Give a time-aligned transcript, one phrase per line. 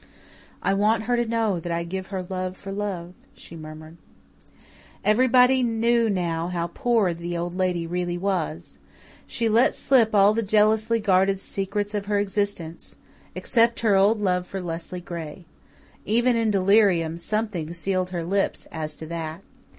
[0.63, 3.97] "I want her to know that I give her love for love," she murmured.
[5.05, 8.79] Everybody knew now how poor the Old Lady really was.
[9.27, 12.95] She let slip all the jealously guarded secrets of her existence,
[13.35, 15.45] except her old love for Leslie Gray.
[16.03, 19.43] Even in delirium something sealed her lips as to that.